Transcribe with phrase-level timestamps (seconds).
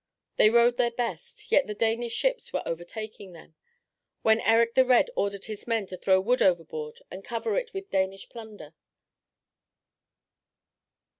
[0.37, 3.53] They rowed their best, yet the Danish ships were overtaking them,
[4.23, 7.91] when Erik the Red ordered his men to throw wood overboard and cover it with
[7.91, 8.73] Danish plunder.